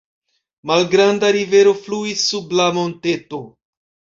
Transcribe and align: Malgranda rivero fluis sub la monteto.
Malgranda 0.69 1.29
rivero 1.37 1.75
fluis 1.83 2.25
sub 2.33 2.59
la 2.61 2.69
monteto. 2.79 3.45